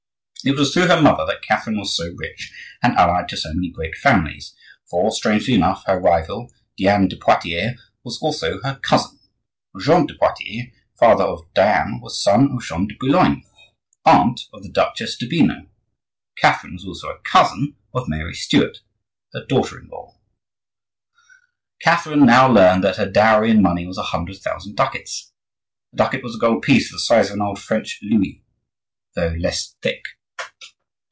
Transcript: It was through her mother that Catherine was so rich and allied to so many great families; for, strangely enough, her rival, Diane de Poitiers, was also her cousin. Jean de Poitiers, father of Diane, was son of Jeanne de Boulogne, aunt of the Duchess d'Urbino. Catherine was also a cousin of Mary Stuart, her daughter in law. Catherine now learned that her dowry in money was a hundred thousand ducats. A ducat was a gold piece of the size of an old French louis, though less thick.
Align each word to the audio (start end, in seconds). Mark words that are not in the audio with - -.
It 0.43 0.57
was 0.57 0.73
through 0.73 0.87
her 0.87 0.99
mother 0.99 1.23
that 1.27 1.43
Catherine 1.43 1.77
was 1.77 1.95
so 1.95 2.09
rich 2.17 2.51
and 2.81 2.97
allied 2.97 3.29
to 3.29 3.37
so 3.37 3.53
many 3.53 3.69
great 3.69 3.93
families; 3.95 4.55
for, 4.89 5.11
strangely 5.11 5.53
enough, 5.53 5.83
her 5.85 5.99
rival, 5.99 6.51
Diane 6.79 7.07
de 7.07 7.15
Poitiers, 7.15 7.79
was 8.03 8.17
also 8.23 8.59
her 8.63 8.79
cousin. 8.81 9.19
Jean 9.79 10.07
de 10.07 10.15
Poitiers, 10.15 10.73
father 10.99 11.25
of 11.25 11.41
Diane, 11.53 11.99
was 12.01 12.19
son 12.19 12.49
of 12.51 12.63
Jeanne 12.63 12.87
de 12.87 12.95
Boulogne, 12.99 13.43
aunt 14.03 14.41
of 14.51 14.63
the 14.63 14.71
Duchess 14.71 15.15
d'Urbino. 15.15 15.67
Catherine 16.39 16.73
was 16.73 16.85
also 16.87 17.09
a 17.09 17.19
cousin 17.19 17.75
of 17.93 18.09
Mary 18.09 18.33
Stuart, 18.33 18.79
her 19.35 19.45
daughter 19.45 19.77
in 19.79 19.89
law. 19.89 20.17
Catherine 21.81 22.25
now 22.25 22.51
learned 22.51 22.83
that 22.83 22.97
her 22.97 23.05
dowry 23.07 23.51
in 23.51 23.61
money 23.61 23.85
was 23.85 23.99
a 23.99 24.09
hundred 24.09 24.37
thousand 24.39 24.75
ducats. 24.75 25.33
A 25.93 25.97
ducat 25.97 26.23
was 26.23 26.35
a 26.35 26.39
gold 26.39 26.63
piece 26.63 26.87
of 26.91 26.93
the 26.93 26.99
size 26.99 27.29
of 27.29 27.35
an 27.35 27.43
old 27.43 27.59
French 27.59 27.99
louis, 28.01 28.43
though 29.13 29.35
less 29.39 29.75
thick. 29.83 30.03